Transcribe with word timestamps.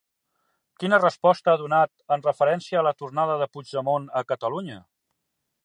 Quina 0.83 0.97
resposta 1.01 1.53
ha 1.53 1.59
donat 1.63 1.93
en 2.17 2.25
referència 2.29 2.81
a 2.81 2.85
la 2.89 2.95
tornada 3.03 3.37
de 3.43 3.49
Puigdemont 3.57 4.09
a 4.23 4.25
Catalunya? 4.33 4.79